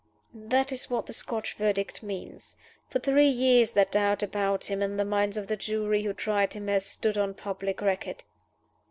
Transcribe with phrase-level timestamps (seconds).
[0.33, 2.57] "That is what the Scotch Verdict means.
[2.89, 6.53] For three years that doubt about him in the minds of the jury who tried
[6.53, 8.23] him has stood on public record."